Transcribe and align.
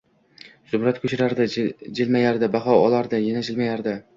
Zumrad 0.71 0.97
ko‘chirardi, 1.03 1.47
jilmayardi, 1.99 2.51
baho 2.57 2.81
olardi, 2.87 3.25
yana 3.29 3.49
jilmayardi. 3.53 3.99